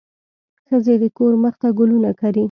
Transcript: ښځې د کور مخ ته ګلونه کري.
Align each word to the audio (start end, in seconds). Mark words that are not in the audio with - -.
ښځې 0.67 0.95
د 1.01 1.03
کور 1.17 1.33
مخ 1.43 1.55
ته 1.61 1.67
ګلونه 1.77 2.11
کري. 2.19 2.39